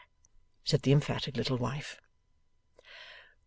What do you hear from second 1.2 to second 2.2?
little wife.